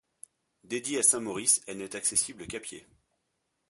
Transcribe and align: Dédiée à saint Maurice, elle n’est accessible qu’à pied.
Dédiée 0.63 0.97
à 0.97 1.03
saint 1.03 1.19
Maurice, 1.19 1.61
elle 1.67 1.77
n’est 1.77 1.95
accessible 1.95 2.47
qu’à 2.47 2.59
pied. 2.59 2.87